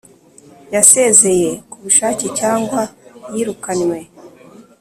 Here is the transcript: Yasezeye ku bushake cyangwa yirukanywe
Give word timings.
Yasezeye 0.73 1.49
ku 1.69 1.75
bushake 1.83 2.25
cyangwa 2.39 2.81
yirukanywe 3.33 3.97